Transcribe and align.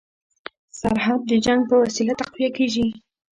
سرحد 0.79 1.19
د 1.27 1.31
جنګ 1.45 1.61
په 1.69 1.75
وسیله 1.83 2.13
تقویه 2.21 2.49
کړي. 2.57 2.85